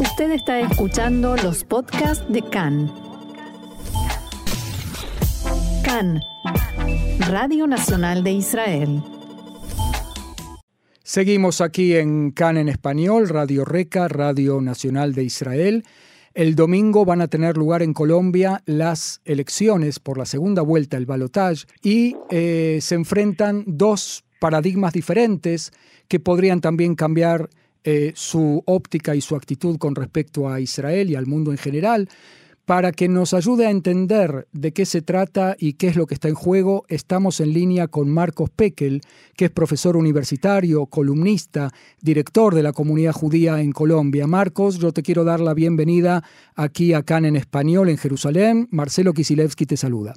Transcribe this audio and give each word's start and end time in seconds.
Usted 0.00 0.32
está 0.32 0.58
escuchando 0.58 1.36
los 1.36 1.62
podcasts 1.62 2.24
de 2.28 2.42
CAN. 2.42 2.92
CAN, 5.84 6.20
Radio 7.28 7.68
Nacional 7.68 8.24
de 8.24 8.32
Israel. 8.32 9.02
Seguimos 11.04 11.60
aquí 11.60 11.94
en 11.94 12.32
CAN 12.32 12.56
en 12.56 12.68
español, 12.68 13.28
Radio 13.28 13.64
Reca, 13.64 14.08
Radio 14.08 14.60
Nacional 14.60 15.14
de 15.14 15.22
Israel. 15.22 15.84
El 16.34 16.56
domingo 16.56 17.04
van 17.04 17.20
a 17.20 17.28
tener 17.28 17.56
lugar 17.56 17.80
en 17.82 17.94
Colombia 17.94 18.62
las 18.66 19.20
elecciones 19.24 20.00
por 20.00 20.18
la 20.18 20.26
segunda 20.26 20.62
vuelta, 20.62 20.96
el 20.96 21.06
balotage, 21.06 21.66
y 21.82 22.16
eh, 22.30 22.80
se 22.80 22.96
enfrentan 22.96 23.62
dos 23.68 24.24
paradigmas 24.40 24.92
diferentes 24.92 25.70
que 26.08 26.18
podrían 26.18 26.60
también 26.60 26.96
cambiar 26.96 27.48
eh, 27.84 28.12
su 28.14 28.62
óptica 28.66 29.14
y 29.14 29.20
su 29.20 29.36
actitud 29.36 29.78
con 29.78 29.94
respecto 29.94 30.48
a 30.48 30.60
Israel 30.60 31.10
y 31.10 31.14
al 31.14 31.26
mundo 31.26 31.50
en 31.50 31.58
general. 31.58 32.08
Para 32.64 32.92
que 32.92 33.08
nos 33.08 33.34
ayude 33.34 33.66
a 33.66 33.70
entender 33.70 34.48
de 34.52 34.72
qué 34.72 34.86
se 34.86 35.02
trata 35.02 35.54
y 35.58 35.74
qué 35.74 35.88
es 35.88 35.96
lo 35.96 36.06
que 36.06 36.14
está 36.14 36.28
en 36.28 36.34
juego, 36.34 36.86
estamos 36.88 37.40
en 37.40 37.52
línea 37.52 37.88
con 37.88 38.08
Marcos 38.08 38.48
Pekel, 38.48 39.02
que 39.36 39.44
es 39.44 39.50
profesor 39.50 39.98
universitario, 39.98 40.86
columnista, 40.86 41.72
director 42.00 42.54
de 42.54 42.62
la 42.62 42.72
comunidad 42.72 43.12
judía 43.12 43.60
en 43.60 43.72
Colombia. 43.72 44.26
Marcos, 44.26 44.78
yo 44.78 44.92
te 44.92 45.02
quiero 45.02 45.24
dar 45.24 45.40
la 45.40 45.52
bienvenida 45.52 46.24
aquí 46.54 46.94
a 46.94 47.02
CAN 47.02 47.26
en 47.26 47.36
español 47.36 47.90
en 47.90 47.98
Jerusalén. 47.98 48.66
Marcelo 48.70 49.12
Kisilevsky 49.12 49.66
te 49.66 49.76
saluda 49.76 50.14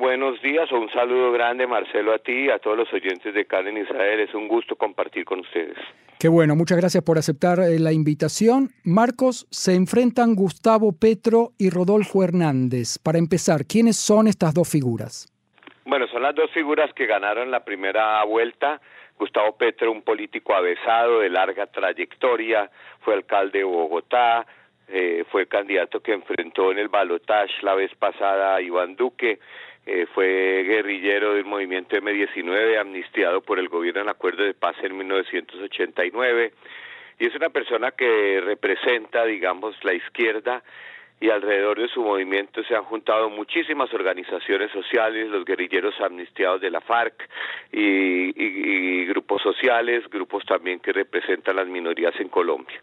buenos 0.00 0.40
días 0.40 0.72
o 0.72 0.80
un 0.80 0.90
saludo 0.90 1.30
grande, 1.30 1.66
Marcelo, 1.66 2.14
a 2.14 2.18
ti 2.18 2.46
y 2.46 2.50
a 2.50 2.58
todos 2.58 2.76
los 2.76 2.92
oyentes 2.92 3.32
de 3.34 3.44
CAN 3.44 3.68
en 3.68 3.76
Israel. 3.76 4.18
Es 4.18 4.34
un 4.34 4.48
gusto 4.48 4.74
compartir 4.74 5.24
con 5.24 5.40
ustedes. 5.40 5.76
Qué 6.18 6.28
bueno, 6.28 6.56
muchas 6.56 6.78
gracias 6.78 7.04
por 7.04 7.18
aceptar 7.18 7.60
eh, 7.60 7.78
la 7.78 7.92
invitación. 7.92 8.70
Marcos, 8.82 9.46
se 9.50 9.74
enfrentan 9.74 10.34
Gustavo 10.34 10.92
Petro 10.98 11.50
y 11.58 11.70
Rodolfo 11.70 12.24
Hernández. 12.24 12.98
Para 12.98 13.18
empezar, 13.18 13.66
¿quiénes 13.68 13.96
son 13.96 14.26
estas 14.26 14.54
dos 14.54 14.68
figuras? 14.68 15.28
Bueno, 15.84 16.06
son 16.08 16.22
las 16.22 16.34
dos 16.34 16.50
figuras 16.50 16.92
que 16.94 17.06
ganaron 17.06 17.50
la 17.50 17.64
primera 17.64 18.24
vuelta. 18.24 18.80
Gustavo 19.18 19.56
Petro, 19.56 19.92
un 19.92 20.02
político 20.02 20.54
avesado 20.54 21.20
de 21.20 21.28
larga 21.28 21.66
trayectoria, 21.66 22.70
fue 23.00 23.14
alcalde 23.14 23.58
de 23.58 23.64
Bogotá, 23.64 24.46
eh, 24.88 25.24
fue 25.30 25.46
candidato 25.46 26.00
que 26.00 26.12
enfrentó 26.12 26.72
en 26.72 26.78
el 26.78 26.88
balotaje 26.88 27.52
la 27.62 27.74
vez 27.74 27.94
pasada 27.94 28.56
a 28.56 28.60
Iván 28.60 28.96
Duque, 28.96 29.38
eh, 29.86 30.06
fue 30.14 30.64
guerrillero 30.66 31.34
del 31.34 31.44
movimiento 31.44 31.96
M19, 31.96 32.78
amnistiado 32.78 33.40
por 33.40 33.58
el 33.58 33.68
gobierno 33.68 34.02
en 34.02 34.08
acuerdo 34.08 34.44
de 34.44 34.54
paz 34.54 34.76
en 34.82 34.96
1989, 34.96 36.52
y 37.18 37.26
es 37.26 37.34
una 37.34 37.50
persona 37.50 37.90
que 37.90 38.40
representa, 38.40 39.24
digamos, 39.24 39.76
la 39.84 39.94
izquierda 39.94 40.62
y 41.20 41.28
alrededor 41.28 41.78
de 41.78 41.88
su 41.88 42.02
movimiento 42.02 42.64
se 42.64 42.74
han 42.74 42.84
juntado 42.84 43.28
muchísimas 43.28 43.92
organizaciones 43.92 44.72
sociales, 44.72 45.28
los 45.28 45.44
guerrilleros 45.44 45.94
amnistiados 46.00 46.62
de 46.62 46.70
la 46.70 46.80
FARC 46.80 47.28
y, 47.72 49.04
grupos 49.04 49.42
sociales, 49.42 50.08
grupos 50.08 50.46
también 50.46 50.80
que 50.80 50.92
representan 50.92 51.56
las 51.56 51.66
minorías 51.66 52.18
en 52.18 52.28
Colombia. 52.28 52.80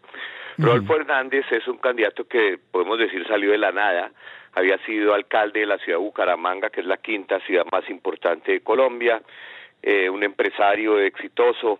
Rolfo 0.58 0.96
Hernández 0.96 1.46
es 1.52 1.68
un 1.68 1.78
candidato 1.78 2.24
que 2.26 2.58
podemos 2.70 2.98
decir 2.98 3.26
salió 3.26 3.52
de 3.52 3.58
la 3.58 3.70
nada, 3.70 4.10
había 4.54 4.76
sido 4.78 5.14
alcalde 5.14 5.60
de 5.60 5.66
la 5.66 5.78
ciudad 5.78 5.98
de 5.98 6.04
Bucaramanga, 6.04 6.70
que 6.70 6.80
es 6.80 6.86
la 6.86 6.96
quinta 6.96 7.38
ciudad 7.40 7.64
más 7.70 7.88
importante 7.88 8.52
de 8.52 8.60
Colombia, 8.60 9.22
eh, 9.82 10.10
un 10.10 10.24
empresario 10.24 10.98
exitoso, 10.98 11.78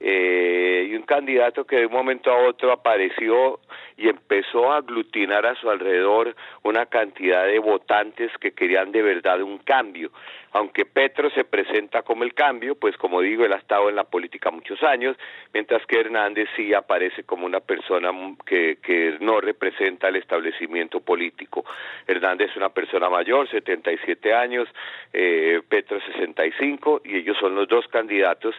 eh, 0.00 0.88
y 0.90 0.94
un 0.94 1.02
candidato 1.02 1.64
que 1.64 1.76
de 1.76 1.86
un 1.86 1.92
momento 1.92 2.30
a 2.30 2.48
otro 2.48 2.72
apareció 2.72 3.60
y 3.96 4.08
empezó 4.08 4.70
a 4.70 4.76
aglutinar 4.76 5.44
a 5.44 5.56
su 5.56 5.68
alrededor 5.68 6.36
una 6.62 6.86
cantidad 6.86 7.46
de 7.46 7.58
votantes 7.58 8.30
que 8.38 8.52
querían 8.52 8.92
de 8.92 9.02
verdad 9.02 9.42
un 9.42 9.58
cambio. 9.58 10.12
Aunque 10.52 10.86
Petro 10.86 11.28
se 11.30 11.44
presenta 11.44 12.02
como 12.02 12.22
el 12.22 12.32
cambio, 12.32 12.76
pues 12.76 12.96
como 12.96 13.20
digo, 13.20 13.44
él 13.44 13.52
ha 13.52 13.56
estado 13.56 13.88
en 13.88 13.96
la 13.96 14.04
política 14.04 14.50
muchos 14.50 14.82
años, 14.82 15.16
mientras 15.52 15.84
que 15.86 16.00
Hernández 16.00 16.48
sí 16.56 16.72
aparece 16.72 17.24
como 17.24 17.44
una 17.44 17.60
persona 17.60 18.10
que, 18.46 18.78
que 18.80 19.18
no 19.20 19.40
representa 19.40 20.08
el 20.08 20.16
establecimiento 20.16 21.00
político. 21.00 21.64
Hernández 22.06 22.50
es 22.50 22.56
una 22.56 22.70
persona 22.70 23.10
mayor, 23.10 23.50
77 23.50 24.32
años, 24.32 24.68
eh, 25.12 25.60
Petro 25.68 26.00
65, 26.00 27.02
y 27.04 27.16
ellos 27.16 27.36
son 27.38 27.54
los 27.54 27.68
dos 27.68 27.86
candidatos 27.88 28.54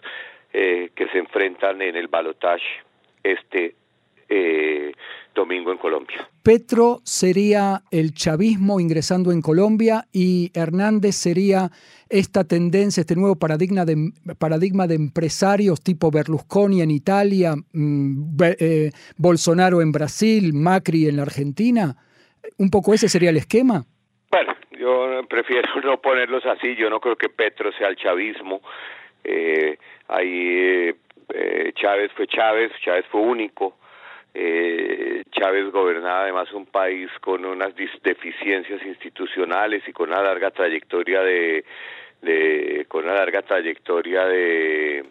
eh, 0.54 0.90
que 0.96 1.08
se 1.10 1.20
enfrentan 1.20 1.82
en 1.82 1.96
el 1.96 2.08
balotaje 2.08 2.64
este 3.24 3.76
eh, 4.30 4.92
domingo 5.34 5.72
en 5.72 5.78
Colombia. 5.78 6.30
Petro 6.44 7.00
sería 7.04 7.82
el 7.92 8.14
chavismo 8.14 8.80
ingresando 8.80 9.32
en 9.32 9.42
Colombia 9.42 10.06
y 10.12 10.52
Hernández 10.54 11.16
sería 11.16 11.70
esta 12.10 12.44
tendencia, 12.44 13.02
este 13.02 13.16
nuevo 13.16 13.36
paradigma 13.38 13.86
de, 13.86 14.12
paradigma 14.38 14.88
de 14.88 14.96
empresarios 14.96 15.84
tipo 15.84 16.12
Berlusconi 16.12 16.82
en 16.82 16.92
Italia, 16.92 17.56
mm, 17.74 18.38
eh, 18.60 18.92
Bolsonaro 19.18 19.82
en 19.82 19.92
Brasil, 19.92 20.54
Macri 20.54 21.08
en 21.08 21.18
la 21.18 21.24
Argentina. 21.24 21.96
¿Un 22.58 22.70
poco 22.70 22.94
ese 22.94 23.10
sería 23.10 23.30
el 23.30 23.38
esquema? 23.38 23.86
Bueno, 24.32 24.56
yo 24.78 25.22
prefiero 25.28 25.68
no 25.84 26.00
ponerlos 26.02 26.46
así, 26.46 26.76
yo 26.76 26.90
no 26.90 27.00
creo 27.00 27.16
que 27.16 27.30
Petro 27.30 27.72
sea 27.74 27.88
el 27.88 27.96
chavismo. 27.96 28.62
Eh, 29.24 29.78
ahí 30.10 30.94
eh, 31.34 31.72
Chávez 31.76 32.12
fue 32.14 32.28
Chávez, 32.28 32.72
Chávez 32.84 33.06
fue 33.10 33.22
único. 33.22 33.78
Eh, 34.34 35.24
Chávez 35.32 35.72
gobernaba 35.72 36.22
además 36.22 36.52
un 36.54 36.66
país 36.66 37.10
con 37.22 37.46
unas 37.46 37.74
deficiencias 38.04 38.84
institucionales 38.86 39.84
y 39.88 39.94
con 39.94 40.10
una 40.10 40.22
larga 40.22 40.52
trayectoria 40.52 41.22
de, 41.22 41.66
con 42.88 43.06
una 43.06 43.16
larga 43.16 43.42
trayectoria 43.42 44.26
de, 44.26 45.06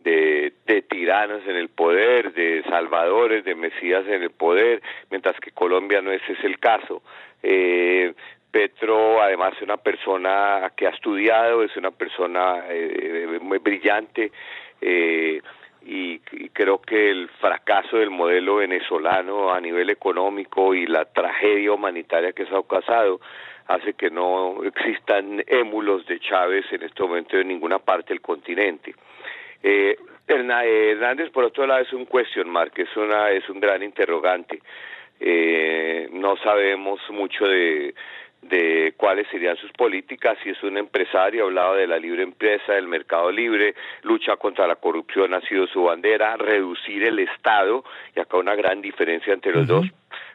de, 0.00 0.52
de, 0.66 0.82
tiranos 0.82 1.42
en 1.46 1.56
el 1.56 1.68
poder, 1.68 2.32
de 2.32 2.62
salvadores, 2.68 3.44
de 3.44 3.54
mesías 3.54 4.06
en 4.06 4.22
el 4.22 4.30
poder, 4.30 4.82
mientras 5.10 5.38
que 5.40 5.50
Colombia 5.50 6.00
no 6.00 6.10
ese 6.10 6.32
es 6.32 6.44
el 6.44 6.58
caso. 6.58 7.02
Eh, 7.42 8.14
Petro 8.52 9.22
además 9.22 9.54
es 9.56 9.62
una 9.62 9.78
persona 9.78 10.72
que 10.76 10.86
ha 10.86 10.90
estudiado, 10.90 11.64
es 11.64 11.74
una 11.76 11.90
persona 11.90 12.64
eh, 12.68 13.38
muy 13.40 13.58
brillante 13.58 14.30
eh, 14.80 15.40
y, 15.84 16.18
creo 16.50 16.80
que 16.80 17.10
el 17.10 17.28
fracaso 17.40 17.96
del 17.96 18.10
modelo 18.10 18.56
venezolano 18.56 19.52
a 19.52 19.60
nivel 19.60 19.88
económico 19.90 20.74
y 20.74 20.86
la 20.86 21.06
tragedia 21.06 21.72
humanitaria 21.72 22.32
que 22.32 22.44
se 22.44 22.54
ha 22.54 22.62
causado 22.62 23.20
hace 23.66 23.94
que 23.94 24.10
no 24.10 24.62
existan 24.64 25.42
émulos 25.46 26.06
de 26.06 26.20
Chávez 26.20 26.66
en 26.72 26.82
este 26.82 27.02
momento 27.02 27.38
en 27.38 27.48
ninguna 27.48 27.78
parte 27.78 28.10
del 28.10 28.20
continente. 28.20 28.94
Eh, 29.62 29.96
Hernández, 30.28 31.30
por 31.30 31.44
otro 31.44 31.66
lado, 31.66 31.80
es 31.80 31.92
un 31.92 32.06
question 32.06 32.48
mark, 32.50 32.72
es, 32.76 32.94
una, 32.96 33.30
es 33.30 33.48
un 33.48 33.60
gran 33.60 33.82
interrogante. 33.82 34.60
Eh, 35.20 36.08
no 36.12 36.36
sabemos 36.36 37.00
mucho 37.10 37.46
de 37.46 37.94
de 38.42 38.94
cuáles 38.96 39.28
serían 39.28 39.56
sus 39.56 39.70
políticas, 39.72 40.36
si 40.42 40.50
es 40.50 40.62
un 40.62 40.76
empresario, 40.76 41.44
hablaba 41.44 41.76
de 41.76 41.86
la 41.86 41.98
libre 41.98 42.22
empresa, 42.22 42.74
del 42.74 42.88
mercado 42.88 43.30
libre, 43.30 43.74
lucha 44.02 44.36
contra 44.36 44.66
la 44.66 44.76
corrupción 44.76 45.32
ha 45.32 45.40
sido 45.42 45.66
su 45.68 45.84
bandera, 45.84 46.36
reducir 46.36 47.04
el 47.04 47.20
Estado, 47.20 47.84
y 48.14 48.20
acá 48.20 48.36
una 48.36 48.56
gran 48.56 48.82
diferencia 48.82 49.32
entre 49.32 49.52
los 49.52 49.66
dos, 49.66 49.86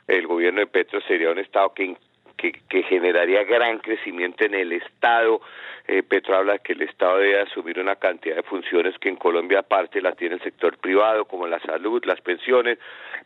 el 0.08 0.26
gobierno 0.26 0.62
de 0.62 0.68
Petro 0.68 1.02
sería 1.02 1.30
un 1.30 1.40
Estado 1.40 1.74
que, 1.74 1.98
que, 2.38 2.52
que 2.70 2.84
generaría 2.84 3.44
gran 3.44 3.80
crecimiento 3.80 4.46
en 4.46 4.54
el 4.54 4.72
Estado, 4.72 5.42
eh, 5.88 6.04
Petro 6.04 6.36
habla 6.36 6.60
que 6.60 6.74
el 6.74 6.82
Estado 6.82 7.20
debe 7.20 7.40
asumir 7.40 7.80
una 7.80 7.96
cantidad 7.96 8.36
de 8.36 8.44
funciones 8.44 8.98
que 9.00 9.08
en 9.08 9.16
Colombia 9.16 9.60
aparte 9.60 10.02
la 10.02 10.12
tiene 10.12 10.36
el 10.36 10.42
sector 10.42 10.78
privado, 10.78 11.26
como 11.26 11.48
la 11.48 11.60
salud, 11.62 12.04
las 12.06 12.20
pensiones, 12.20 12.78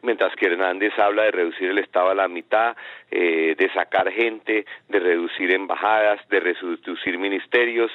mientras 0.04 0.36
que 0.36 0.46
Hernández 0.46 0.98
habla 1.00 1.24
de 1.24 1.32
reducir 1.32 1.72
el 1.72 1.80
Estado 1.80 2.10
a 2.10 2.16
la 2.16 2.28
mitad, 2.28 2.78
eh, 3.10 3.56
de 3.58 3.74
sacar 3.74 4.12
gente, 4.12 4.66
de 4.88 5.00
reducir 5.00 5.52
embajadas, 5.54 6.20
de 6.30 6.40
reducir 6.40 7.18
ministerios. 7.18 7.92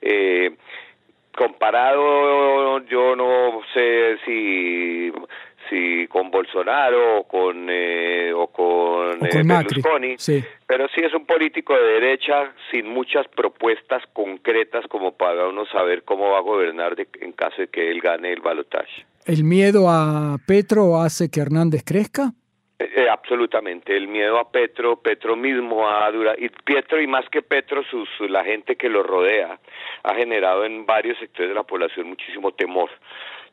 Eh, 0.00 0.52
comparado, 1.36 2.78
yo 2.86 3.16
no 3.16 3.62
sé 3.72 4.18
si 4.24 5.12
si 5.74 6.06
con 6.08 6.30
Bolsonaro 6.30 7.18
o 7.20 7.24
con 7.24 7.66
eh, 7.68 8.32
o 8.32 8.46
con, 8.48 9.26
eh, 9.26 9.42
Berlusconi, 9.44 10.16
pero 10.66 10.86
sí 10.94 11.00
es 11.02 11.12
un 11.14 11.26
político 11.26 11.74
de 11.74 12.00
derecha 12.00 12.52
sin 12.70 12.88
muchas 12.88 13.26
propuestas 13.28 14.02
concretas 14.12 14.86
como 14.88 15.12
para 15.12 15.48
uno 15.48 15.66
saber 15.66 16.04
cómo 16.04 16.30
va 16.30 16.38
a 16.38 16.42
gobernar 16.42 16.94
en 17.20 17.32
caso 17.32 17.62
de 17.62 17.68
que 17.68 17.90
él 17.90 18.00
gane 18.00 18.32
el 18.32 18.40
balotaje. 18.40 19.04
¿El 19.26 19.42
miedo 19.42 19.88
a 19.88 20.36
Petro 20.46 21.00
hace 21.00 21.30
que 21.30 21.40
Hernández 21.40 21.82
crezca? 21.84 22.32
Eh, 22.78 23.08
absolutamente, 23.08 23.96
el 23.96 24.08
miedo 24.08 24.38
a 24.38 24.50
Petro, 24.50 24.96
Petro 24.96 25.36
mismo 25.36 25.88
ha 25.88 26.10
durado, 26.10 26.36
y 26.38 26.48
Petro 26.48 27.00
y 27.00 27.06
más 27.06 27.24
que 27.30 27.40
Petro, 27.40 27.82
sus, 27.84 28.08
la 28.28 28.44
gente 28.44 28.76
que 28.76 28.88
lo 28.88 29.02
rodea, 29.02 29.58
ha 30.02 30.14
generado 30.14 30.64
en 30.64 30.84
varios 30.84 31.18
sectores 31.18 31.50
de 31.50 31.54
la 31.54 31.62
población 31.62 32.08
muchísimo 32.08 32.52
temor 32.52 32.90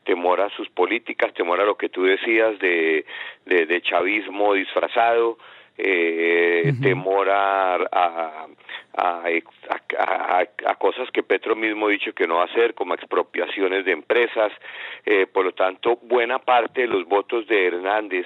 temor 0.03 0.42
a 0.42 0.50
sus 0.50 0.69
políticas, 0.69 1.33
temor 1.33 1.59
a 1.62 1.65
lo 1.65 1.75
que 1.75 1.89
tú 1.89 2.03
decías 2.03 2.57
de, 2.59 3.06
de, 3.45 3.81
chavismo 3.81 4.53
disfrazado, 4.53 5.38
eh, 5.77 6.74
temor 6.81 7.30
a, 7.30 7.75
a, 7.75 8.48
a, 8.98 10.75
cosas 10.75 11.09
que 11.12 11.24
Petro 11.24 11.56
mismo 11.56 11.88
ha 11.88 11.92
dicho 11.92 12.13
que 12.13 12.27
no 12.27 12.36
va 12.36 12.44
a 12.44 12.45
hacer, 12.45 12.74
como 12.74 12.94
expropiaciones 12.94 13.86
de 13.86 13.92
empresas. 13.92 14.51
Eh, 15.06 15.27
por 15.27 15.45
lo 15.45 15.53
tanto, 15.53 15.98
buena 16.01 16.39
parte 16.39 16.81
de 16.81 16.88
los 16.88 17.06
votos 17.06 17.48
de 17.48 17.68
Hernández 17.68 18.25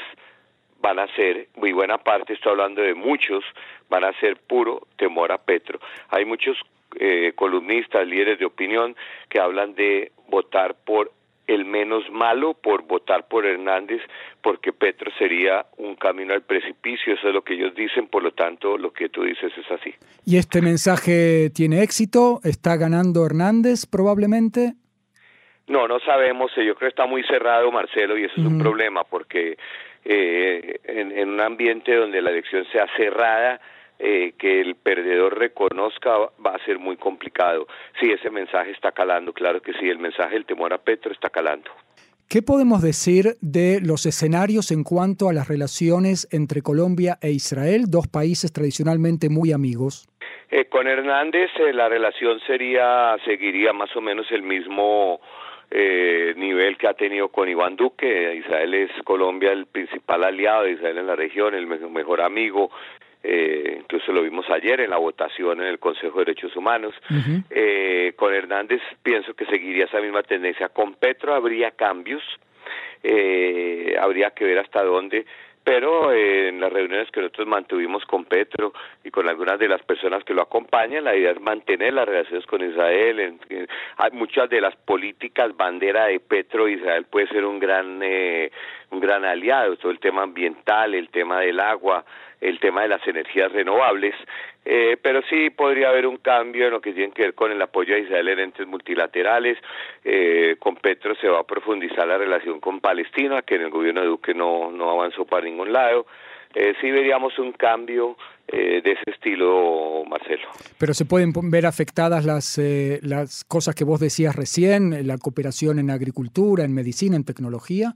van 0.82 1.00
a 1.00 1.08
ser, 1.16 1.48
muy 1.56 1.72
buena 1.72 1.98
parte, 1.98 2.34
estoy 2.34 2.52
hablando 2.52 2.82
de 2.82 2.94
muchos, 2.94 3.44
van 3.90 4.04
a 4.04 4.14
ser 4.20 4.38
puro 4.38 4.88
temor 4.98 5.32
a 5.32 5.38
Petro. 5.38 5.80
Hay 6.10 6.26
muchos 6.26 6.58
eh, 7.00 7.34
columnistas, 7.36 8.08
líderes 8.08 8.40
de 8.40 8.46
opinión 8.46 8.96
que 9.30 9.40
hablan 9.40 9.76
de 9.76 10.12
votar 10.28 10.76
por 10.86 11.12
el 11.48 11.66
menos 11.66 12.04
malo 12.12 12.54
por 12.54 12.84
votar 12.84 13.28
por 13.28 13.46
Hernández 13.46 14.02
porque 14.42 14.74
Petro 14.74 15.12
sería 15.18 15.66
un 15.78 15.96
camino 15.96 16.34
al 16.34 16.44
precipicio, 16.44 17.14
eso 17.14 17.28
es 17.28 17.34
lo 17.34 17.44
que 17.44 17.54
ellos 17.54 17.74
dicen, 17.76 18.08
por 18.08 18.24
lo 18.24 18.32
tanto 18.32 18.78
lo 18.78 18.92
que 18.92 19.10
tú 19.10 19.24
dices 19.24 19.52
es 19.58 19.72
así. 19.72 19.94
¿Y 20.26 20.38
este 20.38 20.62
mensaje 20.62 21.50
tiene 21.50 21.82
éxito? 21.84 22.40
¿Está 22.44 22.78
ganando 22.78 23.26
Hernández 23.26 23.86
probablemente? 23.86 24.74
No, 25.68 25.88
no 25.88 26.00
sabemos, 26.00 26.52
yo 26.56 26.76
creo 26.76 26.78
que 26.78 26.88
está 26.88 27.08
muy 27.08 27.24
cerrado 27.24 27.72
Marcelo 27.72 28.18
y 28.18 28.26
eso 28.26 28.36
es 28.38 28.46
un 28.46 28.60
problema 28.60 29.04
porque 29.04 29.58
eh, 30.04 30.80
en, 30.84 31.30
un 31.30 31.42
ambiente 31.42 31.96
donde 31.96 32.22
la 32.22 32.30
elección 32.30 32.66
sea 32.72 32.86
cerrada, 32.96 33.60
eh, 33.98 34.34
que 34.38 34.60
el 34.60 34.76
perdedor 34.76 35.40
reconozca 35.40 36.18
va 36.46 36.56
a 36.56 36.66
ser 36.66 36.80
muy 36.80 36.98
complicado. 36.98 37.66
Sí, 37.98 38.12
ese 38.12 38.30
mensaje 38.30 38.72
está 38.72 38.92
calando, 38.92 39.32
claro 39.32 39.62
que 39.62 39.72
sí, 39.74 39.90
el 39.90 40.00
mensaje 40.00 40.34
del 40.34 40.46
temor 40.46 40.74
a 40.74 40.78
Petro 40.78 41.14
está 41.14 41.30
calando. 41.30 41.72
¿Qué 42.28 42.42
podemos 42.42 42.82
decir 42.82 43.36
de 43.40 43.80
los 43.82 44.06
escenarios 44.06 44.72
en 44.72 44.84
cuanto 44.84 45.30
a 45.30 45.34
las 45.34 45.48
relaciones 45.48 46.28
entre 46.34 46.62
Colombia 46.62 47.18
e 47.22 47.32
Israel, 47.32 47.86
dos 47.88 48.08
países 48.10 48.52
tradicionalmente 48.52 49.30
muy 49.30 49.54
amigos? 49.54 50.10
Eh, 50.52 50.66
con 50.66 50.88
Hernández 50.88 51.52
eh, 51.58 51.72
la 51.72 51.88
relación 51.88 52.42
sería 52.46 53.16
seguiría 53.24 53.72
más 53.72 53.96
o 53.96 54.02
menos 54.02 54.30
el 54.32 54.42
mismo 54.42 55.22
nivel 56.38 56.78
que 56.78 56.88
ha 56.88 56.94
tenido 56.94 57.30
con 57.30 57.50
Iván 57.50 57.76
Duque. 57.76 58.36
Israel 58.36 58.74
es 58.76 58.92
Colombia 59.04 59.52
el 59.52 59.66
principal 59.66 60.24
aliado 60.24 60.64
de 60.64 60.72
Israel 60.72 61.00
en 61.00 61.08
la 61.08 61.18
región, 61.18 61.54
el 61.54 61.68
mejor 61.68 62.22
amigo, 62.22 62.72
eh, 63.28 63.78
incluso 63.82 64.12
lo 64.12 64.22
vimos 64.22 64.50
ayer 64.50 64.82
en 64.82 64.92
la 64.92 64.98
votación 64.98 65.60
en 65.62 65.68
el 65.68 65.80
Consejo 65.80 66.20
de 66.20 66.26
Derechos 66.26 66.56
Humanos. 66.56 66.94
eh, 67.50 68.14
con 68.16 68.34
Hernández 68.34 68.82
pienso 69.02 69.34
que 69.34 69.46
seguiría 69.46 69.86
esa 69.86 70.00
misma 70.00 70.24
tendencia. 70.24 70.70
Con 70.70 70.94
Petro 70.94 71.34
habría 71.34 71.72
cambios, 71.72 72.22
eh, 73.04 73.96
habría 74.00 74.32
que 74.32 74.46
ver 74.46 74.60
hasta 74.60 74.84
dónde, 74.84 75.26
pero 75.66 76.14
eh, 76.14 76.50
en 76.50 76.62
las 76.62 76.72
reuniones 76.72 77.10
que 77.10 77.22
nosotros 77.22 77.48
mantuvimos 77.48 78.06
con 78.06 78.26
Petro 78.26 78.72
y 79.04 79.10
con 79.10 79.28
algunas 79.28 79.58
de 79.58 79.68
las 79.68 79.82
personas 79.82 80.24
que 80.24 80.36
lo 80.36 80.44
acompañan, 80.44 81.04
la 81.04 81.16
idea 81.16 81.32
es 81.32 81.42
mantener 81.42 81.94
las 81.94 82.08
relaciones 82.08 82.46
con 82.46 82.64
Israel. 82.64 83.20
En, 83.20 83.68
hay 83.98 84.12
muchas 84.12 84.48
de 84.48 84.62
las 84.62 84.76
políticas 84.76 85.58
bandera 85.58 86.06
de 86.06 86.20
Petro, 86.20 86.68
Israel 86.68 87.06
puede 87.06 87.28
ser 87.30 87.46
un 87.46 87.60
gran, 87.60 88.00
eh, 88.04 88.52
un 88.92 89.00
gran 89.00 89.26
aliado, 89.26 89.76
todo 89.78 89.92
el 89.92 90.00
tema 90.00 90.22
ambiental, 90.22 90.94
el 90.94 91.10
tema 91.10 91.40
del 91.40 91.60
agua, 91.60 92.06
el 92.46 92.60
tema 92.60 92.84
de 92.84 92.90
las 92.90 93.06
energías 93.08 93.52
renovables, 93.52 94.14
eh, 94.64 94.98
pero 95.02 95.22
sí 95.30 95.50
podría 95.50 95.90
haber 95.90 96.06
un 96.06 96.18
cambio 96.18 96.66
en 96.66 96.72
lo 96.72 96.82
que 96.82 96.94
tiene 96.94 97.12
que 97.12 97.24
ver 97.24 97.34
con 97.34 97.52
el 97.52 97.62
apoyo 97.62 97.96
a 97.96 98.00
Israel 98.00 98.30
en 98.30 98.40
entes 98.40 98.68
multilaterales. 98.68 99.58
Eh, 100.04 100.56
con 100.60 100.76
Petro 100.76 101.16
se 101.16 101.28
va 101.28 101.40
a 101.40 101.44
profundizar 101.44 102.08
la 102.08 102.18
relación 102.18 102.60
con 102.60 102.80
Palestina, 102.80 103.42
que 103.42 103.56
en 103.56 103.64
el 103.64 103.70
gobierno 103.72 104.02
de 104.02 104.08
Duque 104.08 104.34
no, 104.34 104.72
no 104.72 104.92
avanzó 104.92 105.26
para 105.26 105.46
ningún 105.46 105.74
lado. 105.74 106.06
Eh, 106.54 106.74
sí 106.80 106.92
veríamos 106.92 107.38
un 107.40 107.52
cambio 107.52 108.16
de 108.48 108.78
ese 108.78 109.10
estilo, 109.12 110.04
Marcelo. 110.08 110.48
Pero 110.78 110.94
se 110.94 111.04
pueden 111.04 111.34
ver 111.50 111.66
afectadas 111.66 112.26
las, 112.26 112.62
las 113.02 113.44
cosas 113.44 113.74
que 113.74 113.84
vos 113.84 114.00
decías 114.00 114.36
recién, 114.36 115.08
la 115.08 115.18
cooperación 115.18 115.80
en 115.80 115.90
agricultura, 115.90 116.64
en 116.64 116.74
medicina, 116.74 117.16
en 117.16 117.26
tecnología. 117.26 117.96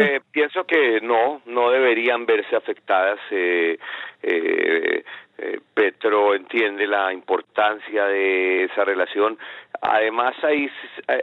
Eh, 0.00 0.20
pienso 0.30 0.64
que 0.64 1.00
no, 1.00 1.40
no 1.46 1.70
deberían 1.70 2.26
verse 2.26 2.56
afectadas. 2.56 3.18
Eh, 3.30 3.78
eh, 4.22 5.04
eh, 5.38 5.60
Petro 5.74 6.34
entiende 6.34 6.86
la 6.86 7.12
importancia 7.12 8.04
de 8.06 8.64
esa 8.64 8.84
relación. 8.84 9.38
Además, 9.86 10.34
hay, 10.42 10.70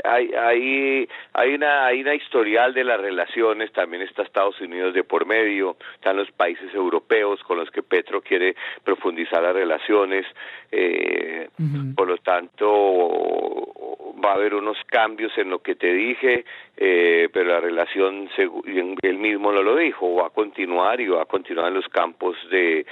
hay, 0.04 0.32
hay, 0.34 1.10
hay, 1.34 1.54
una, 1.56 1.88
hay 1.88 2.02
una 2.02 2.14
historial 2.14 2.76
de 2.76 2.84
las 2.84 3.02
relaciones, 3.02 3.72
también 3.72 4.04
está 4.04 4.22
Estados 4.22 4.62
Unidos 4.62 4.94
de 4.94 5.04
por 5.04 5.26
medio, 5.26 5.78
están 5.96 6.18
los 6.18 6.30
países 6.32 6.72
europeos 6.76 7.42
con 7.42 7.58
los 7.58 7.72
que 7.72 7.82
Petro 7.82 8.22
quiere 8.22 8.56
profundizar 8.84 9.42
las 9.42 9.56
relaciones, 9.56 10.28
eh, 10.72 11.50
por 11.96 12.08
lo 12.08 12.18
tanto 12.18 13.66
va 14.24 14.34
a 14.34 14.36
haber 14.36 14.54
unos 14.54 14.78
cambios 14.86 15.36
en 15.40 15.50
lo 15.50 15.64
que 15.64 15.74
te 15.74 15.92
dije, 15.92 16.46
eh, 16.78 17.30
pero 17.34 17.50
la 17.50 17.62
relación, 17.62 18.30
él 18.38 19.18
mismo 19.18 19.52
no 19.52 19.64
lo 19.64 19.76
dijo, 19.76 20.14
va 20.14 20.28
a 20.28 20.30
continuar 20.30 21.02
y 21.02 21.08
va 21.08 21.24
a 21.24 21.26
continuar 21.26 21.70
en 21.70 21.74
los 21.74 21.88
campos 21.88 22.38
de 22.52 22.86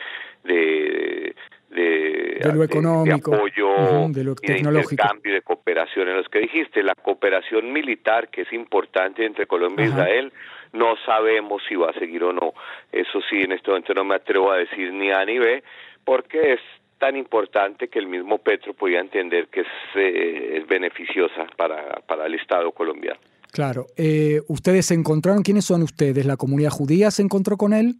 de, 0.43 1.35
de, 1.69 2.51
lo 2.53 2.63
económico, 2.63 3.35
apoyo 3.35 4.09
de 4.09 4.23
lo 4.23 4.35
tecnológico. 4.35 5.03
de 5.23 5.31
de 5.31 5.41
cooperación 5.41 6.09
en 6.09 6.17
los 6.17 6.29
que 6.29 6.39
dijiste. 6.39 6.83
La 6.83 6.95
cooperación 6.95 7.71
militar, 7.71 8.29
que 8.29 8.41
es 8.41 8.53
importante 8.53 9.25
entre 9.25 9.45
Colombia 9.45 9.85
e 9.85 9.89
Israel, 9.89 10.33
no 10.73 10.95
sabemos 11.05 11.61
si 11.67 11.75
va 11.75 11.89
a 11.89 11.93
seguir 11.93 12.23
o 12.23 12.33
no. 12.33 12.53
Eso 12.91 13.19
sí, 13.29 13.41
en 13.41 13.51
este 13.51 13.69
momento 13.69 13.93
no 13.93 14.03
me 14.03 14.15
atrevo 14.15 14.51
a 14.51 14.57
decir 14.57 14.93
ni 14.93 15.11
A 15.11 15.25
ni 15.25 15.37
B, 15.37 15.63
porque 16.03 16.53
es 16.53 16.59
tan 16.97 17.15
importante 17.15 17.87
que 17.87 17.99
el 17.99 18.07
mismo 18.07 18.39
Petro 18.39 18.73
podía 18.73 18.99
entender 18.99 19.47
que 19.47 19.61
es, 19.61 19.67
eh, 19.95 20.63
beneficiosa 20.67 21.47
para, 21.55 22.01
para 22.07 22.25
el 22.25 22.35
Estado 22.35 22.71
colombiano. 22.71 23.19
Claro. 23.51 23.87
Eh, 23.97 24.41
¿Ustedes 24.47 24.87
se 24.87 24.93
encontraron? 24.93 25.41
¿Quiénes 25.41 25.65
son 25.65 25.81
ustedes? 25.81 26.25
¿La 26.25 26.37
comunidad 26.37 26.69
judía 26.69 27.09
se 27.09 27.23
encontró 27.23 27.57
con 27.57 27.73
él? 27.73 27.95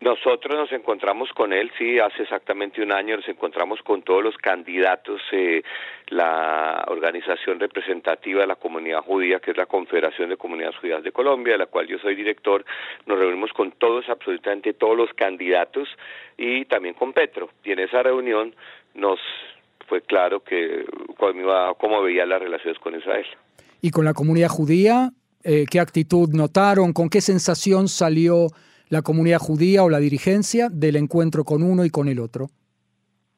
Nosotros 0.00 0.54
nos 0.54 0.72
encontramos 0.72 1.30
con 1.30 1.52
él, 1.52 1.70
sí, 1.78 1.98
hace 1.98 2.24
exactamente 2.24 2.82
un 2.82 2.92
año 2.92 3.16
nos 3.16 3.28
encontramos 3.28 3.80
con 3.82 4.02
todos 4.02 4.22
los 4.22 4.36
candidatos, 4.36 5.22
eh, 5.32 5.62
la 6.08 6.84
organización 6.88 7.58
representativa 7.58 8.42
de 8.42 8.46
la 8.48 8.56
comunidad 8.56 9.02
judía, 9.02 9.40
que 9.40 9.52
es 9.52 9.56
la 9.56 9.66
Confederación 9.66 10.28
de 10.28 10.36
Comunidades 10.36 10.76
Judías 10.76 11.02
de 11.02 11.12
Colombia, 11.12 11.52
de 11.52 11.58
la 11.58 11.66
cual 11.66 11.86
yo 11.86 11.98
soy 11.98 12.16
director, 12.16 12.64
nos 13.06 13.18
reunimos 13.18 13.52
con 13.52 13.72
todos, 13.72 14.08
absolutamente 14.08 14.74
todos 14.74 14.96
los 14.96 15.10
candidatos 15.14 15.88
y 16.36 16.64
también 16.66 16.94
con 16.94 17.12
Petro. 17.12 17.48
Y 17.64 17.72
en 17.72 17.78
esa 17.78 18.02
reunión 18.02 18.54
nos 18.94 19.20
fue 19.86 20.02
claro 20.02 20.40
que 20.40 20.84
cómo 21.78 22.02
veía 22.02 22.26
las 22.26 22.42
relaciones 22.42 22.78
con 22.78 22.94
Israel. 22.96 23.26
¿Y 23.80 23.90
con 23.90 24.04
la 24.04 24.12
comunidad 24.12 24.48
judía? 24.48 25.10
Eh, 25.44 25.66
¿Qué 25.70 25.78
actitud 25.78 26.28
notaron? 26.32 26.92
¿Con 26.92 27.08
qué 27.08 27.20
sensación 27.20 27.88
salió? 27.88 28.48
La 28.88 29.02
comunidad 29.02 29.38
judía 29.38 29.82
o 29.82 29.88
la 29.88 29.98
dirigencia 29.98 30.68
del 30.70 30.96
encuentro 30.96 31.44
con 31.44 31.62
uno 31.62 31.84
y 31.84 31.90
con 31.90 32.08
el 32.08 32.20
otro? 32.20 32.48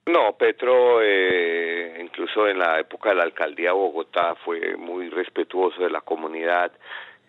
No, 0.07 0.37
Petro, 0.37 1.03
eh, 1.03 1.99
incluso 2.01 2.47
en 2.47 2.59
la 2.61 2.79
época 2.79 3.09
de 3.11 3.17
la 3.17 3.25
alcaldía 3.25 3.71
de 3.71 3.75
Bogotá, 3.75 4.37
fue 4.45 4.77
muy 4.77 5.09
respetuoso 5.09 5.83
de 5.83 5.91
la 5.91 6.01
comunidad. 6.01 6.71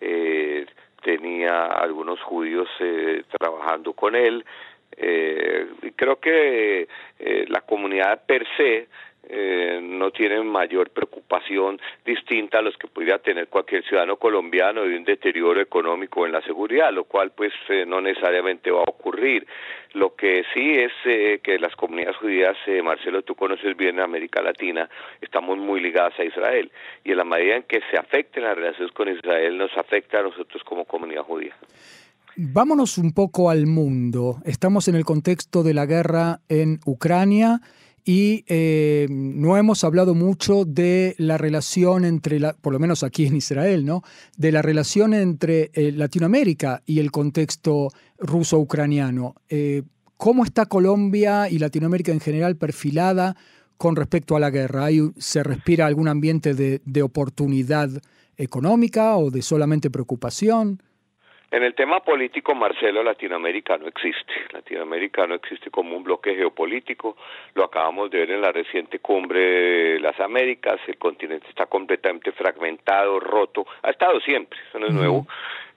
Eh, 0.00 0.64
tenía 1.02 1.66
algunos 1.66 2.20
judíos 2.22 2.68
eh, 2.80 3.24
trabajando 3.36 3.92
con 3.94 4.14
él. 4.14 4.44
y 5.00 5.92
creo 5.92 6.18
que 6.18 6.88
la 7.48 7.60
comunidad 7.60 8.24
per 8.26 8.44
se 8.56 8.88
eh, 9.30 9.80
no 9.82 10.10
tienen 10.10 10.46
mayor 10.46 10.90
preocupación 10.90 11.78
distinta 12.04 12.58
a 12.58 12.62
los 12.62 12.76
que 12.78 12.88
pudiera 12.88 13.18
tener 13.18 13.48
cualquier 13.48 13.84
ciudadano 13.84 14.16
colombiano 14.16 14.82
de 14.82 14.96
un 14.96 15.04
deterioro 15.04 15.60
económico 15.60 16.24
en 16.24 16.32
la 16.32 16.40
seguridad, 16.42 16.92
lo 16.92 17.04
cual 17.04 17.32
pues 17.32 17.52
eh, 17.68 17.84
no 17.86 18.00
necesariamente 18.00 18.70
va 18.70 18.80
a 18.80 18.90
ocurrir. 18.90 19.46
Lo 19.92 20.14
que 20.14 20.44
sí 20.54 20.78
es 20.78 20.92
eh, 21.04 21.40
que 21.42 21.58
las 21.58 21.74
comunidades 21.76 22.16
judías, 22.16 22.56
Marcelo, 22.82 23.22
tú 23.22 23.34
conoces 23.34 23.76
bien 23.76 24.00
América 24.00 24.40
Latina, 24.40 24.88
estamos 25.20 25.58
muy 25.58 25.80
ligadas 25.80 26.18
a 26.18 26.24
Israel 26.24 26.70
y 27.04 27.10
en 27.10 27.16
la 27.18 27.24
medida 27.24 27.56
en 27.56 27.62
que 27.64 27.80
se 27.90 27.98
afecten 27.98 28.44
las 28.44 28.56
relaciones 28.56 28.92
con 28.92 29.08
Israel 29.08 29.58
nos 29.58 29.76
afecta 29.76 30.20
a 30.20 30.22
nosotros 30.22 30.62
como 30.64 30.84
comunidad 30.84 31.22
judía. 31.22 31.54
Vámonos 32.36 32.98
un 32.98 33.12
poco 33.12 33.50
al 33.50 33.66
mundo. 33.66 34.36
Estamos 34.44 34.86
en 34.88 34.94
el 34.94 35.04
contexto 35.04 35.62
de 35.62 35.74
la 35.74 35.86
guerra 35.86 36.38
en 36.48 36.78
Ucrania 36.86 37.60
y 38.08 38.46
eh, 38.48 39.06
no 39.10 39.58
hemos 39.58 39.84
hablado 39.84 40.14
mucho 40.14 40.64
de 40.64 41.14
la 41.18 41.36
relación 41.36 42.06
entre, 42.06 42.40
la, 42.40 42.54
por 42.54 42.72
lo 42.72 42.78
menos 42.78 43.02
aquí 43.02 43.26
en 43.26 43.36
Israel, 43.36 43.84
¿no? 43.84 44.02
de 44.38 44.50
la 44.50 44.62
relación 44.62 45.12
entre 45.12 45.70
eh, 45.74 45.92
Latinoamérica 45.92 46.82
y 46.86 47.00
el 47.00 47.10
contexto 47.10 47.90
ruso-ucraniano. 48.18 49.34
Eh, 49.50 49.82
¿Cómo 50.16 50.44
está 50.44 50.64
Colombia 50.64 51.50
y 51.50 51.58
Latinoamérica 51.58 52.10
en 52.10 52.20
general 52.20 52.56
perfilada 52.56 53.36
con 53.76 53.94
respecto 53.94 54.36
a 54.36 54.40
la 54.40 54.48
guerra? 54.48 54.86
¿Hay, 54.86 55.02
¿Se 55.18 55.42
respira 55.42 55.84
algún 55.84 56.08
ambiente 56.08 56.54
de, 56.54 56.80
de 56.86 57.02
oportunidad 57.02 57.90
económica 58.38 59.18
o 59.18 59.30
de 59.30 59.42
solamente 59.42 59.90
preocupación? 59.90 60.80
En 61.50 61.62
el 61.62 61.74
tema 61.74 62.00
político, 62.00 62.54
Marcelo, 62.54 63.02
Latinoamérica 63.02 63.78
no 63.78 63.86
existe. 63.86 64.34
Latinoamérica 64.52 65.26
no 65.26 65.34
existe 65.34 65.70
como 65.70 65.96
un 65.96 66.04
bloque 66.04 66.34
geopolítico. 66.34 67.16
Lo 67.54 67.64
acabamos 67.64 68.10
de 68.10 68.18
ver 68.18 68.32
en 68.32 68.42
la 68.42 68.52
reciente 68.52 68.98
cumbre 68.98 69.40
de 69.40 70.00
las 70.00 70.20
Américas. 70.20 70.78
El 70.86 70.98
continente 70.98 71.48
está 71.48 71.64
completamente 71.64 72.32
fragmentado, 72.32 73.18
roto. 73.18 73.66
Ha 73.82 73.90
estado 73.90 74.20
siempre, 74.20 74.58
eso 74.68 74.78
no 74.78 74.88
es 74.88 74.92
nuevo. 74.92 75.26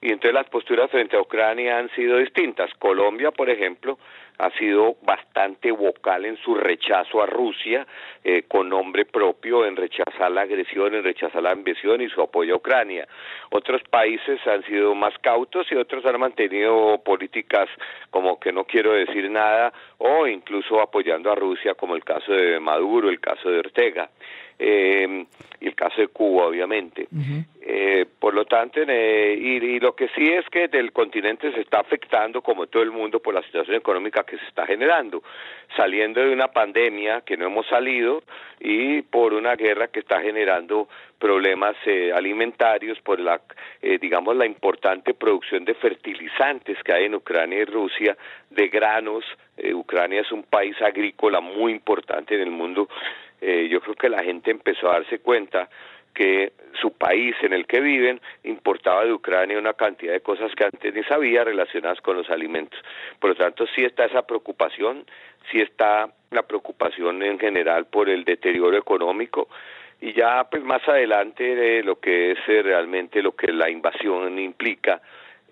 Y 0.02 0.08
entonces 0.08 0.34
las 0.34 0.50
posturas 0.50 0.92
frente 0.92 1.16
a 1.16 1.22
Ucrania 1.22 1.78
han 1.78 1.90
sido 1.92 2.18
distintas. 2.18 2.74
Colombia, 2.74 3.32
por 3.32 3.50
ejemplo, 3.50 3.98
ha 4.38 4.50
sido 4.58 4.96
bastante 5.04 5.72
vocal 5.72 6.26
en 6.26 6.38
su 6.38 6.56
rechazo 6.56 7.22
a 7.22 7.26
Rusia, 7.26 7.86
eh, 8.24 8.44
con 8.48 8.70
nombre 8.70 9.06
propio, 9.06 9.66
en 9.66 9.76
rechazar 9.76 10.32
la 10.32 10.42
agresión, 10.42 10.96
en 10.96 11.04
rechazar 11.04 11.44
la 11.44 11.54
invasión 11.54 12.02
y 12.02 12.10
su 12.10 12.22
apoyo 12.22 12.56
a 12.56 12.58
Ucrania. 12.58 13.08
Otros 13.52 13.82
países 13.90 14.40
han 14.48 14.64
sido 14.64 14.96
más 14.96 15.14
cautos 15.20 15.72
y 15.72 15.76
otros 15.76 16.06
han 16.06 16.20
mantenido 16.20 17.00
políticas 17.04 17.70
como 18.10 18.40
que 18.40 18.52
no 18.52 18.66
quiero 18.66 18.94
decir 18.94 19.30
nada 19.30 19.74
o 19.98 20.28
incluso 20.28 20.82
apoyando 20.82 21.32
a 21.32 21.36
Rusia, 21.36 21.76
como 21.76 21.96
el 21.96 22.04
caso 22.04 22.32
de 22.32 22.60
Maduro, 22.60 23.10
el 23.10 23.20
caso 23.20 23.50
de 23.50 23.60
Ortega. 23.60 24.10
Eh, 24.64 25.26
y 25.60 25.68
el 25.68 25.76
caso 25.76 26.02
de 26.02 26.08
Cuba, 26.08 26.46
obviamente. 26.46 27.08
eh, 27.62 28.06
por 28.20 28.34
lo 28.34 28.46
tanto, 28.46 28.80
eh, 28.80 29.36
y, 29.40 29.58
y, 29.58 29.80
lo 29.80 29.96
que 29.96 30.08
sí 30.10 30.28
es 30.28 30.46
que 30.50 30.68
del 30.68 30.92
continente 30.92 31.52
se 31.52 31.62
está 31.62 31.80
afectando, 31.80 32.42
como 32.42 32.68
todo 32.68 32.84
el 32.84 32.92
mundo, 32.92 33.20
por 33.20 33.34
la 33.34 33.42
situación 33.44 33.78
económica 33.78 34.24
que 34.24 34.38
se 34.38 34.46
está 34.46 34.68
generando, 34.68 35.24
saliendo 35.76 36.22
de 36.22 36.32
una 36.32 36.48
pandemia 36.50 37.22
que 37.22 37.38
no 37.38 37.48
hemos 37.48 37.66
salido 37.68 38.24
y 38.60 39.02
por 39.02 39.34
una 39.34 39.56
guerra 39.56 39.88
que 39.88 40.02
está 40.02 40.22
generando 40.22 40.88
problemas 41.22 41.76
eh, 41.86 42.12
alimentarios, 42.14 43.00
por 43.02 43.20
la, 43.20 43.40
eh, 43.82 44.00
digamos, 44.00 44.36
la 44.36 44.46
importante 44.46 45.14
producción 45.14 45.64
de 45.66 45.76
fertilizantes 45.76 46.78
que 46.84 46.94
hay 46.94 47.06
en 47.06 47.16
Ucrania 47.16 47.60
y 47.60 47.66
Rusia, 47.66 48.18
de 48.50 48.68
granos. 48.68 49.24
Eh, 49.56 49.74
Ucrania 49.74 50.22
es 50.22 50.32
un 50.32 50.44
país 50.44 50.76
agrícola 50.82 51.40
muy 51.40 51.72
importante 51.72 52.34
en 52.36 52.42
el 52.42 52.52
mundo 52.52 52.90
eh, 53.42 53.68
yo 53.70 53.82
creo 53.82 53.96
que 53.96 54.10
la 54.10 54.24
gente 54.24 54.52
empezó 54.52 54.90
a 54.90 55.00
darse 55.00 55.20
cuenta 55.20 55.70
que 56.14 56.54
su 56.80 56.92
país 56.94 57.36
en 57.42 57.54
el 57.54 57.66
que 57.66 57.80
viven 57.80 58.22
importaba 58.44 59.06
de 59.06 59.14
Ucrania 59.14 59.58
una 59.58 59.74
cantidad 59.74 60.14
de 60.14 60.22
cosas 60.22 60.52
que 60.56 60.66
antes 60.66 60.94
ni 60.94 61.04
sabía 61.04 61.44
relacionadas 61.44 62.02
con 62.02 62.18
los 62.18 62.30
alimentos. 62.30 62.80
Por 63.20 63.32
lo 63.32 63.36
tanto, 63.36 63.66
sí 63.76 63.84
está 63.84 64.06
esa 64.06 64.24
preocupación, 64.24 65.06
sí 65.52 65.60
está 65.60 66.10
la 66.32 66.44
preocupación 66.44 67.24
en 67.24 67.40
general 67.40 67.86
por 67.86 68.10
el 68.10 68.24
deterioro 68.24 68.78
económico 68.78 69.48
y 70.02 70.14
ya 70.14 70.46
pues 70.50 70.64
más 70.64 70.86
adelante 70.88 71.56
de 71.56 71.84
lo 71.84 72.00
que 72.00 72.32
es 72.32 72.40
eh, 72.48 72.62
realmente 72.64 73.22
lo 73.22 73.36
que 73.36 73.52
la 73.52 73.70
invasión 73.70 74.38
implica 74.40 75.02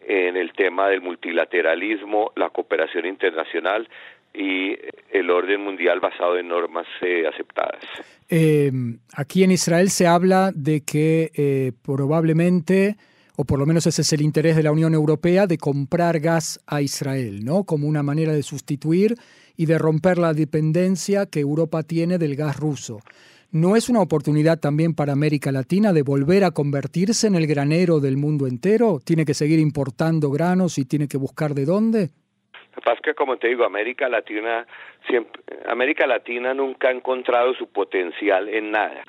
en 0.06 0.38
el 0.38 0.54
tema 0.54 0.90
del 0.90 1.02
multilateralismo, 1.02 2.32
la 2.36 2.50
cooperación 2.50 3.06
internacional 3.06 3.88
y 4.34 4.76
el 5.12 5.30
orden 5.30 5.62
mundial 5.62 6.00
basado 6.00 6.38
en 6.38 6.48
normas 6.48 6.86
eh, 7.02 7.24
aceptadas. 7.28 7.84
Eh, 8.30 8.72
aquí 9.14 9.44
en 9.44 9.52
Israel 9.52 9.90
se 9.90 10.08
habla 10.08 10.52
de 10.54 10.82
que 10.82 11.32
eh, 11.36 11.72
probablemente, 11.82 12.96
o 13.36 13.44
por 13.44 13.60
lo 13.60 13.66
menos 13.66 13.88
ese 13.88 14.02
es 14.04 14.14
el 14.14 14.22
interés 14.22 14.56
de 14.56 14.64
la 14.64 14.72
Unión 14.72 14.94
Europea, 14.94 15.48
de 15.48 15.58
comprar 15.58 16.20
gas 16.20 16.60
a 16.68 16.82
Israel, 16.82 17.44
¿no? 17.44 17.64
Como 17.64 17.88
una 17.88 18.04
manera 18.04 18.34
de 18.34 18.44
sustituir 18.44 19.16
y 19.58 19.66
de 19.66 19.78
romper 19.78 20.18
la 20.18 20.34
dependencia 20.34 21.26
que 21.26 21.40
Europa 21.40 21.84
tiene 21.84 22.18
del 22.18 22.36
gas 22.36 22.58
ruso. 22.58 23.00
¿No 23.52 23.76
es 23.76 23.90
una 23.90 24.02
oportunidad 24.02 24.60
también 24.60 24.94
para 24.94 25.14
América 25.14 25.52
Latina 25.52 25.92
de 25.92 26.04
volver 26.04 26.44
a 26.44 26.52
convertirse 26.52 27.26
en 27.26 27.34
el 27.34 27.48
granero 27.48 28.00
del 28.00 28.16
mundo 28.16 28.46
entero? 28.46 29.00
¿Tiene 29.04 29.26
que 29.26 29.34
seguir 29.34 29.58
importando 29.58 30.30
granos 30.30 30.78
y 30.78 30.86
tiene 30.86 31.08
que 31.08 31.18
buscar 31.18 31.56
de 31.56 31.66
dónde? 31.66 32.12
Pasa 32.82 33.14
como 33.14 33.38
te 33.38 33.48
digo, 33.48 33.66
América 33.66 34.10
Latina 34.10 34.66
siempre, 35.08 35.42
América 35.68 36.08
Latina 36.08 36.54
nunca 36.54 36.90
ha 36.90 36.92
encontrado 36.92 37.54
su 37.54 37.68
potencial 37.68 38.50
en 38.50 38.72
nada. 38.72 39.04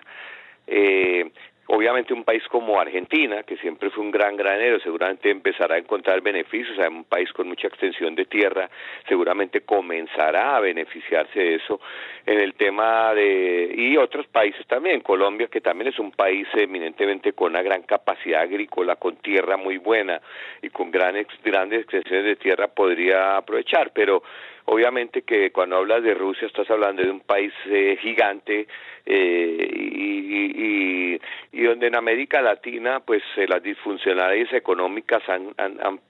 Eh, 0.66 1.30
obviamente 1.66 2.12
un 2.12 2.24
país 2.24 2.42
como 2.48 2.80
Argentina, 2.80 3.42
que 3.44 3.56
siempre 3.58 3.90
fue 3.90 4.02
un 4.02 4.10
gran 4.10 4.36
granero, 4.36 4.80
seguramente 4.80 5.30
empezará 5.30 5.76
a 5.76 5.78
encontrar 5.78 6.20
beneficios, 6.20 6.76
o 6.76 6.80
sea, 6.80 6.88
un 6.88 7.04
país 7.04 7.32
con 7.32 7.48
mucha 7.48 7.68
extensión 7.68 8.14
de 8.14 8.24
tierra, 8.24 8.68
seguramente 9.08 9.60
comenzará 9.60 10.56
a 10.56 10.60
beneficiarse 10.60 11.38
de 11.38 11.54
eso 11.56 11.80
en 12.26 12.40
el 12.40 12.54
tema 12.54 13.14
de 13.14 13.72
y 13.76 13.96
otros 13.96 14.26
países 14.26 14.66
también, 14.66 15.00
Colombia 15.00 15.48
que 15.48 15.60
también 15.60 15.88
es 15.88 15.98
un 15.98 16.10
país 16.10 16.48
eminentemente 16.54 17.32
con 17.32 17.50
una 17.52 17.62
gran 17.62 17.82
capacidad 17.82 18.42
agrícola, 18.42 18.96
con 18.96 19.16
tierra 19.16 19.56
muy 19.56 19.78
buena 19.78 20.20
y 20.62 20.70
con 20.70 20.90
grandes 20.90 21.26
grandes 21.44 21.82
extensiones 21.82 22.24
de 22.24 22.36
tierra 22.36 22.68
podría 22.68 23.36
aprovechar, 23.36 23.92
pero 23.94 24.22
obviamente 24.70 25.22
que 25.22 25.50
cuando 25.50 25.76
hablas 25.76 26.04
de 26.04 26.14
Rusia 26.14 26.46
estás 26.46 26.70
hablando 26.70 27.02
de 27.02 27.10
un 27.10 27.20
país 27.20 27.52
eh, 27.66 27.98
gigante 28.00 28.68
eh, 29.04 29.68
y, 29.72 31.14
y, 31.14 31.20
y, 31.52 31.62
donde 31.64 31.88
en 31.88 31.96
América 31.96 32.40
Latina 32.40 33.00
pues 33.00 33.22
eh, 33.36 33.46
las 33.48 33.60
disfuncionalidades 33.64 34.52
económicas 34.52 35.22
han, 35.28 36.00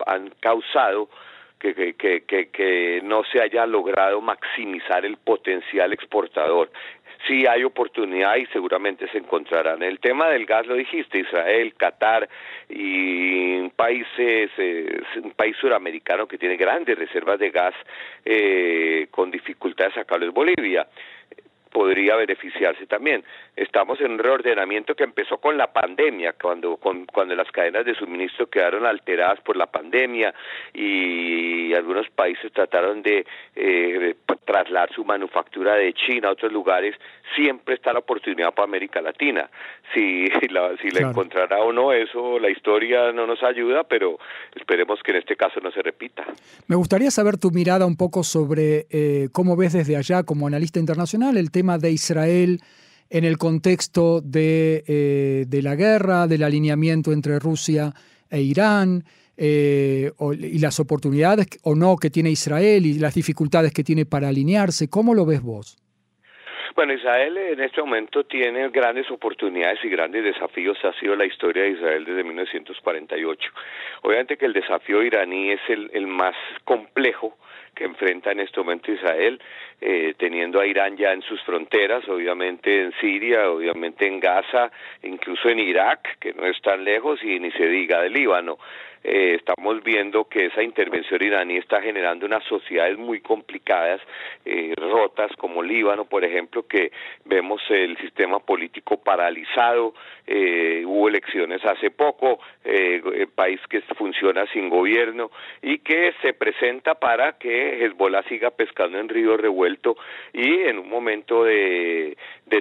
causado 0.40 1.08
que 1.58 3.00
no 3.02 3.22
se 3.24 3.40
haya 3.42 3.66
logrado 3.66 4.20
maximizar 4.20 5.06
el 5.06 5.16
potencial 5.16 5.94
exportador 5.94 6.70
sí 7.26 7.46
hay 7.46 7.64
oportunidad 7.64 8.36
y 8.36 8.46
seguramente 8.46 9.08
se 9.08 9.18
encontrarán. 9.18 9.82
El 9.82 9.98
tema 10.00 10.28
del 10.28 10.46
gas 10.46 10.66
lo 10.66 10.74
dijiste, 10.74 11.18
Israel, 11.18 11.74
Qatar 11.76 12.28
y 12.68 13.68
países, 13.70 14.50
eh, 14.58 15.00
un 15.22 15.32
país 15.32 15.56
suramericano 15.60 16.26
que 16.26 16.38
tiene 16.38 16.56
grandes 16.56 16.98
reservas 16.98 17.38
de 17.38 17.50
gas 17.50 17.74
eh, 18.24 19.08
con 19.10 19.30
dificultades 19.30 19.94
sacarlo 19.94 20.26
es 20.26 20.32
Bolivia 20.32 20.86
podría 21.70 22.16
beneficiarse 22.16 22.86
también. 22.86 23.24
Estamos 23.56 24.00
en 24.00 24.12
un 24.12 24.18
reordenamiento 24.18 24.94
que 24.94 25.04
empezó 25.04 25.38
con 25.38 25.56
la 25.56 25.72
pandemia, 25.72 26.34
cuando, 26.40 26.76
con, 26.76 27.06
cuando 27.06 27.34
las 27.34 27.50
cadenas 27.50 27.84
de 27.84 27.94
suministro 27.94 28.48
quedaron 28.48 28.86
alteradas 28.86 29.40
por 29.40 29.56
la 29.56 29.66
pandemia 29.66 30.34
y 30.74 31.72
algunos 31.74 32.08
países 32.10 32.52
trataron 32.52 33.02
de 33.02 33.24
eh, 33.54 34.14
trasladar 34.44 34.92
su 34.92 35.04
manufactura 35.04 35.74
de 35.74 35.92
China 35.92 36.28
a 36.28 36.32
otros 36.32 36.52
lugares, 36.52 36.96
siempre 37.36 37.74
está 37.74 37.92
la 37.92 38.00
oportunidad 38.00 38.52
para 38.52 38.64
América 38.64 39.00
Latina. 39.00 39.48
Si 39.94 40.26
la, 40.48 40.76
si 40.80 40.90
la 40.90 41.08
encontrará 41.08 41.60
o 41.62 41.72
no, 41.72 41.92
eso 41.92 42.38
la 42.38 42.50
historia 42.50 43.12
no 43.12 43.26
nos 43.26 43.42
ayuda, 43.42 43.84
pero 43.84 44.18
esperemos 44.54 45.00
que 45.02 45.12
en 45.12 45.18
este 45.18 45.36
caso 45.36 45.60
no 45.60 45.70
se 45.70 45.82
repita. 45.82 46.24
Me 46.66 46.76
gustaría 46.76 47.10
saber 47.10 47.38
tu 47.38 47.50
mirada 47.50 47.86
un 47.86 47.96
poco 47.96 48.24
sobre 48.24 48.86
eh, 48.90 49.28
cómo 49.32 49.56
ves 49.56 49.72
desde 49.72 49.96
allá 49.96 50.22
como 50.22 50.46
analista 50.46 50.78
internacional 50.78 51.36
el 51.36 51.50
tema 51.50 51.59
de 51.62 51.90
Israel 51.90 52.60
en 53.10 53.24
el 53.24 53.38
contexto 53.38 54.20
de, 54.20 54.84
eh, 54.86 55.44
de 55.46 55.62
la 55.62 55.74
guerra, 55.74 56.26
del 56.26 56.42
alineamiento 56.42 57.12
entre 57.12 57.38
Rusia 57.38 57.92
e 58.30 58.40
Irán. 58.40 59.04
Eh, 59.42 60.10
y 60.38 60.58
las 60.58 60.80
oportunidades 60.80 61.46
o 61.64 61.74
no 61.74 61.96
que 61.96 62.10
tiene 62.10 62.28
Israel 62.28 62.84
y 62.84 62.98
las 62.98 63.14
dificultades 63.14 63.72
que 63.72 63.82
tiene 63.82 64.04
para 64.04 64.28
alinearse. 64.28 64.90
¿Cómo 64.90 65.14
lo 65.14 65.24
ves 65.24 65.40
vos? 65.40 65.78
Bueno, 66.76 66.92
Israel 66.92 67.36
en 67.38 67.60
este 67.60 67.80
momento 67.80 68.24
tiene 68.24 68.68
grandes 68.68 69.10
oportunidades 69.10 69.78
y 69.82 69.88
grandes 69.88 70.24
desafíos. 70.24 70.76
Ha 70.84 70.92
sido 71.00 71.16
la 71.16 71.24
historia 71.24 71.62
de 71.62 71.70
Israel 71.70 72.04
desde 72.04 72.22
1948. 72.22 73.50
Obviamente 74.02 74.36
que 74.36 74.46
el 74.46 74.52
desafío 74.52 75.02
iraní 75.02 75.52
es 75.52 75.60
el, 75.68 75.90
el 75.94 76.06
más 76.06 76.34
complejo 76.64 77.36
que 77.74 77.84
enfrenta 77.84 78.32
en 78.32 78.40
este 78.40 78.60
momento 78.60 78.92
Israel, 78.92 79.40
eh, 79.80 80.14
teniendo 80.18 80.60
a 80.60 80.66
Irán 80.66 80.96
ya 80.96 81.12
en 81.12 81.22
sus 81.22 81.42
fronteras, 81.42 82.06
obviamente 82.08 82.82
en 82.82 82.92
Siria, 83.00 83.50
obviamente 83.50 84.06
en 84.06 84.20
Gaza, 84.20 84.70
incluso 85.02 85.48
en 85.48 85.58
Irak, 85.58 86.18
que 86.18 86.32
no 86.32 86.46
es 86.46 86.60
tan 86.60 86.84
lejos, 86.84 87.22
y 87.22 87.40
ni 87.40 87.50
se 87.52 87.66
diga 87.66 88.02
de 88.02 88.10
Líbano. 88.10 88.58
Eh, 89.02 89.36
estamos 89.36 89.82
viendo 89.82 90.24
que 90.24 90.46
esa 90.46 90.62
intervención 90.62 91.22
iraní 91.22 91.56
está 91.56 91.80
generando 91.80 92.26
unas 92.26 92.44
sociedades 92.44 92.98
muy 92.98 93.20
complicadas, 93.20 94.00
eh, 94.44 94.74
rotas, 94.76 95.30
como 95.36 95.62
Líbano, 95.62 96.04
por 96.04 96.24
ejemplo, 96.24 96.66
que 96.66 96.92
vemos 97.24 97.62
el 97.70 97.96
sistema 97.98 98.40
político 98.40 98.98
paralizado, 99.02 99.94
eh, 100.26 100.84
hubo 100.86 101.08
elecciones 101.08 101.64
hace 101.64 101.90
poco, 101.90 102.38
eh, 102.64 103.02
el 103.14 103.28
país 103.28 103.60
que 103.68 103.80
funciona 103.96 104.46
sin 104.52 104.68
gobierno 104.68 105.30
y 105.62 105.78
que 105.78 106.12
se 106.22 106.34
presenta 106.34 106.94
para 106.94 107.32
que 107.32 107.84
Hezbollah 107.84 108.22
siga 108.24 108.50
pescando 108.50 108.98
en 108.98 109.08
río 109.08 109.36
revuelto 109.36 109.96
y 110.32 110.62
en 110.62 110.78
un 110.78 110.88
momento 110.88 111.44
de, 111.44 112.16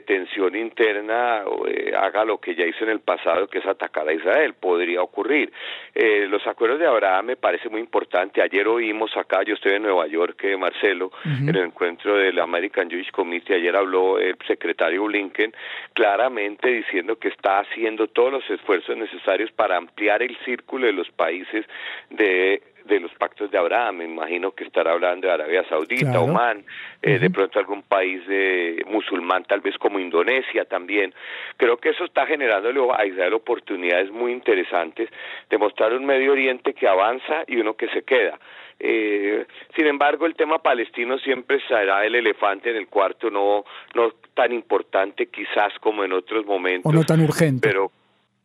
tensión 0.05 0.55
interna 0.55 1.43
eh, 1.67 1.93
haga 1.96 2.24
lo 2.24 2.39
que 2.39 2.55
ya 2.55 2.65
hizo 2.65 2.84
en 2.84 2.91
el 2.91 3.01
pasado, 3.01 3.48
que 3.48 3.60
es 3.60 3.65
atacar 3.65 4.08
a 4.08 4.13
Israel. 4.13 4.53
Podría 4.53 5.01
ocurrir. 5.01 5.51
Eh, 5.93 6.27
los 6.29 6.45
acuerdos 6.48 6.79
de 6.79 6.88
Abraham 6.88 7.25
me 7.27 7.36
parece 7.36 7.69
muy 7.69 7.81
importante. 7.81 8.41
Ayer 8.41 8.67
oímos 8.67 9.15
acá, 9.17 9.43
yo 9.43 9.55
estoy 9.55 9.74
en 9.74 9.83
Nueva 9.83 10.07
York, 10.07 10.43
eh, 10.43 10.57
Marcelo, 10.57 11.12
en 11.25 11.50
el 11.50 11.57
encuentro 11.57 12.15
del 12.15 12.39
American 12.39 12.89
Jewish 12.89 13.12
Committee, 13.12 13.55
ayer 13.55 13.75
habló 13.75 14.19
el 14.19 14.38
secretario 14.48 15.03
Blinken 15.05 15.53
claramente 15.93 16.69
diciendo 16.69 17.17
que 17.17 17.29
está 17.29 17.59
haciendo 17.59 18.07
todos 18.07 18.31
los 18.31 18.50
esfuerzos 18.50 18.95
necesarios 18.98 19.51
para 19.51 19.77
ampliar 19.77 20.21
el 20.24 20.38
círculo 20.45 20.88
de 20.88 20.93
los 20.93 21.09
países 21.12 21.65
de 22.09 22.62
de 22.89 23.00
los 23.00 23.13
pactos 23.13 23.50
de 23.51 23.58
Abraham. 23.58 23.98
Me 23.98 24.05
imagino 24.05 24.51
que 24.51 24.63
estará 24.63 24.91
hablando 24.91 25.27
de 25.27 25.34
Arabia 25.34 25.63
Saudita, 25.69 26.19
Oman, 26.19 26.65
eh, 27.01 27.19
de 27.19 27.29
pronto 27.29 27.60
algún 27.60 27.84
país 27.84 28.25
de, 28.27 28.84
musulmán, 28.88 29.46
tal 29.46 29.62
vez 29.62 29.77
como 29.77 30.00
Indonesia 30.00 30.65
también. 30.65 31.13
Creo 31.58 31.77
que 31.77 31.89
eso 31.89 32.03
está 32.05 32.25
generando 32.25 32.69
a 32.93 33.05
Israel 33.05 33.34
oportunidades 33.34 34.12
muy 34.12 34.31
interesantes 34.31 35.10
de 35.50 35.58
mostrar 35.58 35.93
un 35.93 36.05
Medio 36.05 36.31
Oriente 36.31 36.74
que 36.74 36.88
avanza 36.88 37.43
y 37.48 37.58
uno 37.58 37.75
que 37.75 37.88
se 37.89 38.01
queda. 38.03 38.39
Eh, 38.79 39.46
sin 39.75 39.88
embargo, 39.88 40.25
el 40.25 40.36
tema 40.36 40.60
palestino 40.60 41.17
siempre 41.19 41.60
será 41.67 42.05
el 42.05 42.15
elefante 42.15 42.69
en 42.69 42.77
el 42.77 42.88
cuarto, 42.88 43.29
no, 43.29 43.65
no 43.93 44.13
tan 44.34 44.53
importante 44.53 45.27
quizás 45.27 45.74
como 45.81 46.03
en 46.03 46.13
otros 46.13 46.46
momentos. 46.46 46.89
O 46.89 46.96
no 46.96 47.03
tan 47.03 47.22
urgente. 47.22 47.67
Pero 47.67 47.91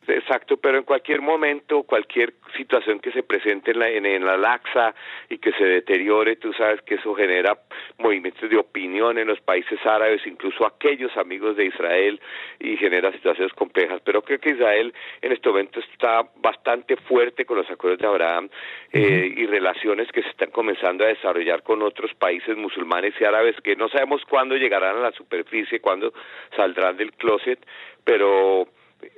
Exacto, 0.07 0.57
pero 0.57 0.79
en 0.79 0.85
cualquier 0.85 1.21
momento, 1.21 1.83
cualquier 1.83 2.35
situación 2.57 3.01
que 3.01 3.11
se 3.13 3.23
presente 3.23 3.71
en 3.71 3.79
la, 3.79 3.89
en, 3.89 4.25
la 4.25 4.37
laxa 4.37 4.95
y 5.29 5.39
que 5.39 5.53
se 5.53 5.65
deteriore, 5.65 6.37
tú 6.37 6.53
sabes 6.53 6.83
que 6.83 6.97
eso 6.97 7.15
genera 7.15 7.59
movimientos 7.99 8.49
de 8.51 8.57
opinión 8.57 9.19
en 9.19 9.29
los 9.29 9.41
países 9.41 9.79
árabes, 9.85 10.27
incluso 10.27 10.67
aquellos 10.67 11.17
amigos 11.17 11.57
de 11.57 11.67
Israel, 11.67 12.21
y 12.61 12.77
genera 12.77 13.13
situaciones 13.13 13.53
complejas. 13.55 14.01
Pero 14.05 14.23
creo 14.23 14.39
que 14.39 14.51
Israel 14.51 14.93
en 15.23 15.33
este 15.33 15.49
momento 15.49 15.81
está 15.81 16.23
bastante 16.37 16.97
fuerte 16.97 17.45
con 17.45 17.57
los 17.59 17.71
acuerdos 17.71 18.01
de 18.01 18.07
Abraham 18.07 18.49
eh, 18.93 19.33
y 19.37 19.47
relaciones 19.47 20.11
que 20.13 20.23
se 20.23 20.29
están 20.29 20.51
comenzando 20.51 21.05
a 21.05 21.09
desarrollar 21.09 21.63
con 21.63 21.83
otros 21.83 22.13
países 22.15 22.57
musulmanes 22.57 23.15
y 23.21 23.25
árabes 23.25 23.57
que 23.63 23.77
no 23.77 23.89
sabemos 23.89 24.23
cuándo 24.29 24.57
llegarán 24.57 24.97
a 24.97 25.01
la 25.01 25.13
superficie, 25.13 25.81
cuándo 25.81 26.13
saldrán 26.57 26.97
del 26.97 27.13
closet, 27.13 27.59
pero 28.05 28.69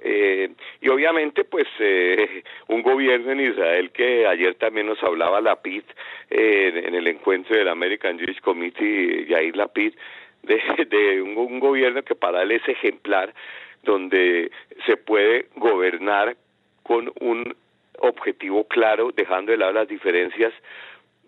eh, 0.03 0.51
y 0.81 0.89
obviamente, 0.89 1.45
pues, 1.45 1.67
eh, 1.79 2.43
un 2.69 2.83
gobierno 2.83 3.33
en 3.33 3.41
Israel 3.41 3.91
que 3.91 4.27
ayer 4.27 4.55
también 4.55 4.87
nos 4.87 5.03
hablaba 5.03 5.41
Lapid 5.41 5.85
eh, 6.31 6.83
en 6.87 6.95
el 6.95 7.07
encuentro 7.07 7.57
del 7.57 7.69
American 7.69 8.19
Jewish 8.19 8.41
Committee, 8.41 9.27
Yair 9.29 9.57
Lapid, 9.57 9.95
de, 10.43 10.61
de 10.91 11.23
un, 11.23 11.37
un 11.37 11.61
gobierno 11.61 12.03
que 12.03 12.15
para 12.15 12.43
él 12.43 12.53
es 12.53 12.69
ejemplar, 12.69 13.35
donde 13.83 14.51
se 14.85 14.97
puede 14.97 15.47
gobernar 15.57 16.37
con 16.83 17.13
un 17.21 17.55
objetivo 17.99 18.67
claro, 18.69 19.11
dejando 19.13 19.53
de 19.53 19.59
lado 19.59 19.73
las 19.73 19.89
diferencias 19.89 20.53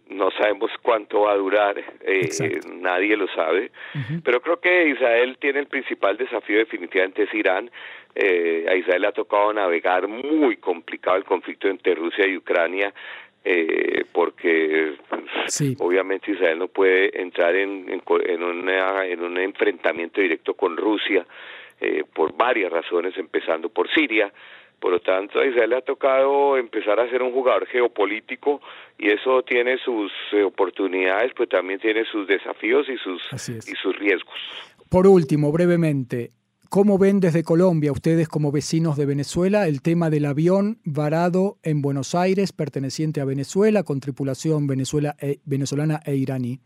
no 0.08 0.30
sabemos 0.32 0.70
cuánto 0.82 1.22
va 1.22 1.32
a 1.32 1.36
durar, 1.36 1.78
eh, 2.02 2.60
nadie 2.72 3.16
lo 3.16 3.28
sabe, 3.28 3.70
pero 4.24 4.40
creo 4.40 4.60
que 4.60 4.88
Israel 4.88 5.36
tiene 5.38 5.60
el 5.60 5.66
principal 5.66 6.16
desafío 6.16 6.58
definitivamente 6.58 7.24
es 7.24 7.34
Irán. 7.34 7.70
Eh, 8.14 8.66
a 8.68 8.74
Israel 8.74 9.02
le 9.02 9.08
ha 9.08 9.12
tocado 9.12 9.52
navegar 9.52 10.08
muy 10.08 10.56
complicado 10.56 11.16
el 11.16 11.24
conflicto 11.24 11.68
entre 11.68 11.94
Rusia 11.94 12.26
y 12.26 12.36
Ucrania. 12.36 12.92
Eh, 13.44 14.04
porque 14.12 14.94
pues, 15.08 15.76
obviamente 15.78 16.32
Israel 16.32 16.58
no 16.58 16.68
puede 16.68 17.18
entrar 17.18 17.54
en, 17.54 17.88
en, 17.88 18.02
en, 18.26 18.68
en 18.68 19.22
un 19.22 19.38
enfrentamiento 19.38 20.20
directo 20.20 20.54
con 20.54 20.76
Rusia 20.76 21.24
eh, 21.80 22.02
por 22.12 22.36
varias 22.36 22.72
razones, 22.72 23.16
empezando 23.16 23.68
por 23.68 23.88
Siria, 23.94 24.32
por 24.80 24.92
lo 24.92 25.00
tanto, 25.00 25.40
a 25.40 25.46
Israel 25.46 25.70
le 25.70 25.76
ha 25.76 25.80
tocado 25.80 26.56
empezar 26.56 27.00
a 27.00 27.08
ser 27.10 27.22
un 27.22 27.32
jugador 27.32 27.66
geopolítico 27.66 28.60
y 28.96 29.08
eso 29.08 29.42
tiene 29.42 29.76
sus 29.78 30.12
eh, 30.32 30.42
oportunidades, 30.42 31.32
pues 31.36 31.48
también 31.48 31.80
tiene 31.80 32.04
sus 32.04 32.26
desafíos 32.26 32.86
y 32.88 32.96
sus, 32.98 33.20
y 33.48 33.74
sus 33.76 33.96
riesgos. 33.98 34.34
Por 34.88 35.06
último, 35.06 35.50
brevemente, 35.50 36.30
¿cómo 36.70 36.96
ven 36.96 37.18
desde 37.20 37.42
Colombia, 37.42 37.90
ustedes 37.90 38.28
como 38.28 38.52
vecinos 38.52 38.96
de 38.96 39.06
Venezuela, 39.06 39.66
el 39.66 39.82
tema 39.82 40.10
del 40.10 40.26
avión 40.26 40.78
varado 40.84 41.56
en 41.64 41.82
Buenos 41.82 42.14
Aires 42.14 42.52
perteneciente 42.52 43.20
a 43.20 43.24
Venezuela 43.24 43.82
con 43.82 44.00
tripulación 44.00 44.66
venezuela 44.66 45.16
e, 45.20 45.38
venezolana 45.44 46.00
e 46.06 46.14
iraní? 46.14 46.60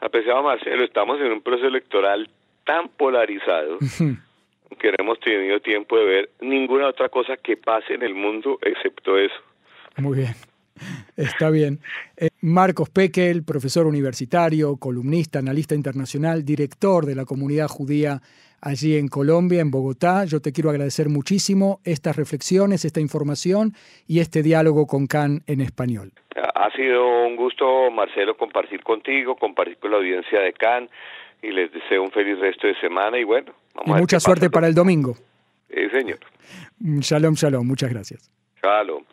Apreciado 0.00 0.42
Marcelo, 0.42 0.84
estamos 0.84 1.20
en 1.20 1.32
un 1.32 1.40
proceso 1.40 1.68
electoral 1.68 2.28
tan 2.64 2.88
polarizado 2.88 3.78
que 4.76 4.88
no 4.88 4.96
hemos 4.98 5.20
tenido 5.20 5.60
tiempo 5.60 5.96
de 5.96 6.04
ver 6.04 6.30
ninguna 6.40 6.88
otra 6.88 7.08
cosa 7.08 7.36
que 7.36 7.56
pase 7.56 7.94
en 7.94 8.02
el 8.02 8.14
mundo 8.14 8.58
excepto 8.62 9.18
eso. 9.18 9.34
Muy 9.98 10.18
bien. 10.18 10.34
Está 11.16 11.50
bien. 11.50 11.78
Eh, 12.16 12.28
Marcos 12.40 12.90
Pekel, 12.90 13.44
profesor 13.44 13.86
universitario, 13.86 14.76
columnista, 14.76 15.38
analista 15.38 15.74
internacional, 15.74 16.44
director 16.44 17.06
de 17.06 17.14
la 17.14 17.24
comunidad 17.24 17.68
judía 17.68 18.20
allí 18.60 18.96
en 18.96 19.08
Colombia, 19.08 19.60
en 19.60 19.70
Bogotá. 19.70 20.24
Yo 20.24 20.40
te 20.40 20.52
quiero 20.52 20.70
agradecer 20.70 21.08
muchísimo 21.08 21.80
estas 21.84 22.16
reflexiones, 22.16 22.84
esta 22.84 23.00
información 23.00 23.72
y 24.06 24.20
este 24.20 24.42
diálogo 24.42 24.86
con 24.86 25.06
Can 25.06 25.42
en 25.46 25.60
español. 25.60 26.12
Ha 26.54 26.70
sido 26.70 27.26
un 27.26 27.36
gusto, 27.36 27.90
Marcelo, 27.90 28.36
compartir 28.36 28.82
contigo, 28.82 29.36
compartir 29.36 29.78
con 29.78 29.90
la 29.90 29.98
audiencia 29.98 30.40
de 30.40 30.52
Can 30.52 30.88
y 31.42 31.50
les 31.50 31.72
deseo 31.72 32.02
un 32.02 32.10
feliz 32.10 32.38
resto 32.38 32.66
de 32.66 32.74
semana 32.80 33.18
y 33.18 33.24
bueno, 33.24 33.52
y 33.84 33.90
mucha 33.90 34.20
suerte 34.20 34.48
para 34.50 34.68
el 34.68 34.74
domingo. 34.74 35.16
Sí, 35.68 35.88
señor. 35.90 36.18
Shalom, 36.80 37.34
shalom. 37.34 37.66
Muchas 37.66 37.90
gracias. 37.90 38.30
Shalom. 38.62 39.04